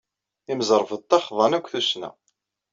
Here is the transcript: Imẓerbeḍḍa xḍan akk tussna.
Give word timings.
Imẓerbeḍḍa 0.51 1.19
xḍan 1.25 1.55
akk 1.57 1.67
tussna. 1.71 2.09